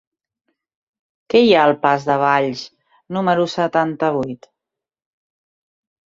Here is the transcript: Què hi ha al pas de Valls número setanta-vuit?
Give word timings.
Què 1.33 1.41
hi 1.47 1.51
ha 1.57 1.65
al 1.71 1.73
pas 1.83 2.07
de 2.07 2.15
Valls 2.21 2.63
número 3.17 3.45
setanta-vuit? 3.57 4.49